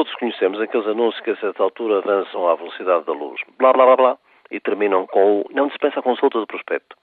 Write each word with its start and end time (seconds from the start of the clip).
todos 0.00 0.14
conhecemos 0.14 0.58
aqueles 0.58 0.86
anúncios 0.86 1.22
que 1.22 1.30
a 1.30 1.36
certa 1.36 1.62
altura 1.62 1.98
avançam 1.98 2.48
à 2.48 2.54
velocidade 2.54 3.04
da 3.04 3.12
luz, 3.12 3.38
blá 3.58 3.70
blá 3.70 3.84
blá 3.84 3.96
blá, 3.96 4.18
e 4.50 4.58
terminam 4.58 5.06
com 5.06 5.42
o 5.42 5.46
não 5.50 5.66
dispensa 5.66 6.00
consulta 6.00 6.40
do 6.40 6.46
prospecto. 6.46 6.96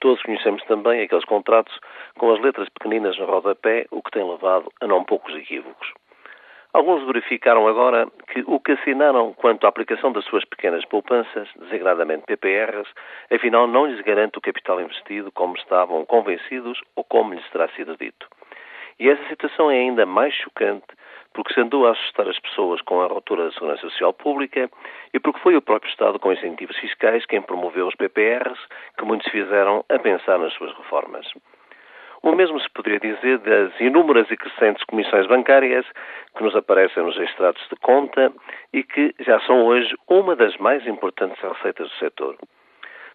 Todos 0.00 0.22
conhecemos 0.22 0.62
também 0.64 1.02
aqueles 1.02 1.26
contratos 1.26 1.78
com 2.16 2.32
as 2.32 2.40
letras 2.40 2.66
pequeninas 2.70 3.18
no 3.18 3.26
rodapé, 3.26 3.84
o 3.90 4.02
que 4.02 4.10
tem 4.10 4.24
levado 4.26 4.72
a 4.80 4.86
não 4.86 5.04
poucos 5.04 5.34
equívocos. 5.34 5.92
Alguns 6.72 7.04
verificaram 7.04 7.68
agora 7.68 8.08
que 8.32 8.42
o 8.46 8.58
que 8.58 8.72
assinaram 8.72 9.34
quanto 9.34 9.66
à 9.66 9.68
aplicação 9.68 10.10
das 10.10 10.24
suas 10.24 10.46
pequenas 10.46 10.82
poupanças, 10.86 11.46
designadamente 11.56 12.24
PPRs, 12.24 12.88
afinal 13.30 13.66
não 13.66 13.84
lhes 13.84 14.00
garante 14.00 14.38
o 14.38 14.40
capital 14.40 14.80
investido 14.80 15.30
como 15.32 15.58
estavam 15.58 16.06
convencidos 16.06 16.80
ou 16.96 17.04
como 17.04 17.34
lhes 17.34 17.50
terá 17.50 17.68
sido 17.76 17.98
dito. 17.98 18.26
E 18.98 19.10
essa 19.10 19.28
situação 19.28 19.70
é 19.70 19.74
ainda 19.74 20.06
mais 20.06 20.32
chocante 20.32 20.86
porque 21.32 21.54
se 21.54 21.60
andou 21.60 21.86
a 21.86 21.92
assustar 21.92 22.28
as 22.28 22.38
pessoas 22.38 22.80
com 22.82 23.00
a 23.00 23.06
ruptura 23.06 23.44
da 23.44 23.52
Segurança 23.52 23.82
Social 23.82 24.12
Pública 24.12 24.70
e 25.14 25.20
porque 25.20 25.40
foi 25.40 25.56
o 25.56 25.62
próprio 25.62 25.90
Estado, 25.90 26.18
com 26.18 26.32
incentivos 26.32 26.76
fiscais, 26.78 27.24
quem 27.26 27.40
promoveu 27.40 27.86
os 27.86 27.94
PPRs, 27.94 28.58
que 28.98 29.04
muitos 29.04 29.30
fizeram 29.30 29.84
a 29.88 29.98
pensar 29.98 30.38
nas 30.38 30.52
suas 30.54 30.76
reformas. 30.76 31.26
O 32.22 32.32
mesmo 32.32 32.60
se 32.60 32.68
poderia 32.70 33.00
dizer 33.00 33.38
das 33.38 33.80
inúmeras 33.80 34.30
e 34.30 34.36
crescentes 34.36 34.84
comissões 34.84 35.26
bancárias 35.26 35.86
que 36.36 36.42
nos 36.42 36.54
aparecem 36.54 37.02
nos 37.02 37.18
extratos 37.18 37.66
de 37.70 37.76
conta 37.76 38.30
e 38.72 38.82
que 38.82 39.14
já 39.20 39.40
são 39.40 39.64
hoje 39.64 39.94
uma 40.06 40.36
das 40.36 40.54
mais 40.58 40.86
importantes 40.86 41.40
receitas 41.40 41.88
do 41.88 41.96
setor. 41.96 42.36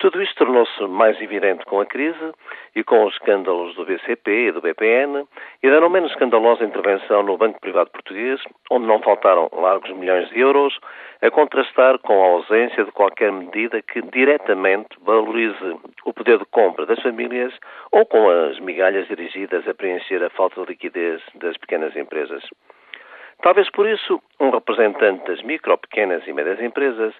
Tudo 0.00 0.22
isto 0.22 0.36
tornou-se 0.36 0.86
mais 0.86 1.20
evidente 1.20 1.64
com 1.64 1.80
a 1.80 1.86
crise 1.86 2.32
e 2.76 2.84
com 2.84 3.04
os 3.04 3.14
escândalos 3.14 3.74
do 3.74 3.84
BCP 3.84 4.46
e 4.46 4.52
do 4.52 4.60
BPN 4.60 5.26
e 5.60 5.68
da 5.68 5.80
não 5.80 5.90
menos 5.90 6.12
escandalosa 6.12 6.62
intervenção 6.62 7.24
no 7.24 7.36
Banco 7.36 7.60
Privado 7.60 7.90
Português, 7.90 8.40
onde 8.70 8.86
não 8.86 9.00
faltaram 9.00 9.48
largos 9.52 9.90
milhões 9.96 10.28
de 10.28 10.38
euros, 10.38 10.78
a 11.20 11.28
contrastar 11.32 11.98
com 11.98 12.22
a 12.22 12.28
ausência 12.28 12.84
de 12.84 12.92
qualquer 12.92 13.32
medida 13.32 13.82
que 13.82 14.00
diretamente 14.00 14.96
valorize 15.00 15.76
o 16.04 16.12
poder 16.12 16.38
de 16.38 16.44
compra 16.44 16.86
das 16.86 17.02
famílias 17.02 17.52
ou 17.90 18.06
com 18.06 18.30
as 18.30 18.60
migalhas 18.60 19.08
dirigidas 19.08 19.66
a 19.66 19.74
preencher 19.74 20.22
a 20.22 20.30
falta 20.30 20.60
de 20.60 20.68
liquidez 20.68 21.20
das 21.34 21.56
pequenas 21.56 21.96
empresas. 21.96 22.44
Talvez 23.40 23.70
por 23.70 23.86
isso, 23.88 24.20
um 24.40 24.50
representante 24.50 25.24
das 25.26 25.42
micro, 25.42 25.78
pequenas 25.78 26.26
e 26.26 26.32
médias 26.32 26.60
empresas 26.60 27.14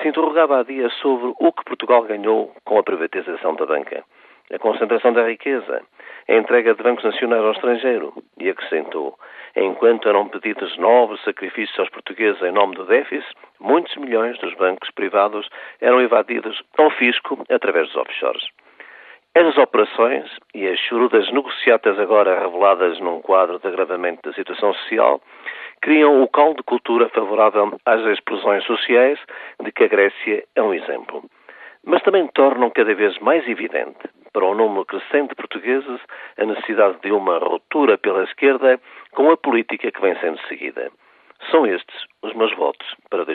se 0.00 0.08
interrogava 0.08 0.60
há 0.60 0.62
dias 0.62 0.92
sobre 0.94 1.34
o 1.38 1.52
que 1.52 1.64
Portugal 1.64 2.02
ganhou 2.04 2.54
com 2.64 2.78
a 2.78 2.82
privatização 2.82 3.56
da 3.56 3.66
banca. 3.66 4.04
A 4.52 4.58
concentração 4.58 5.12
da 5.12 5.26
riqueza, 5.26 5.82
a 6.28 6.32
entrega 6.32 6.74
de 6.74 6.82
bancos 6.82 7.02
nacionais 7.02 7.42
ao 7.42 7.52
estrangeiro, 7.52 8.12
e 8.38 8.48
acrescentou, 8.48 9.18
enquanto 9.56 10.08
eram 10.08 10.28
pedidos 10.28 10.76
novos 10.76 11.20
sacrifícios 11.24 11.78
aos 11.78 11.88
portugueses 11.88 12.40
em 12.42 12.52
nome 12.52 12.76
do 12.76 12.84
déficit, 12.84 13.34
muitos 13.58 13.96
milhões 13.96 14.38
dos 14.38 14.54
bancos 14.54 14.90
privados 14.92 15.48
eram 15.80 16.00
evadidos 16.00 16.62
ao 16.78 16.90
fisco 16.90 17.44
através 17.50 17.88
dos 17.88 17.96
offshores. 17.96 18.44
Essas 19.34 19.58
operações 19.58 20.30
e 20.54 20.64
as 20.68 20.78
chorudas 20.78 21.28
negociatas 21.32 21.98
agora 21.98 22.38
reveladas 22.38 23.00
num 23.00 23.20
quadro 23.20 23.58
de 23.58 23.66
agravamento 23.66 24.20
da 24.22 24.32
situação 24.32 24.72
social 24.74 25.20
criam 25.84 26.22
o 26.22 26.28
caldo 26.28 26.56
de 26.56 26.62
cultura 26.62 27.10
favorável 27.10 27.78
às 27.84 28.00
explosões 28.06 28.64
sociais 28.64 29.18
de 29.62 29.70
que 29.70 29.84
a 29.84 29.86
Grécia 29.86 30.42
é 30.56 30.62
um 30.62 30.72
exemplo. 30.72 31.22
Mas 31.84 32.02
também 32.02 32.26
tornam 32.28 32.70
cada 32.70 32.94
vez 32.94 33.18
mais 33.18 33.46
evidente 33.46 34.08
para 34.32 34.46
um 34.46 34.54
número 34.54 34.86
crescente 34.86 35.28
de 35.28 35.34
portugueses 35.34 36.00
a 36.38 36.44
necessidade 36.46 36.96
de 37.02 37.12
uma 37.12 37.36
ruptura 37.36 37.98
pela 37.98 38.24
esquerda 38.24 38.80
com 39.12 39.30
a 39.30 39.36
política 39.36 39.92
que 39.92 40.00
vem 40.00 40.18
sendo 40.20 40.40
seguida. 40.48 40.90
São 41.50 41.66
estes 41.66 42.06
os 42.22 42.32
meus 42.32 42.56
votos 42.56 42.94
para 43.10 43.26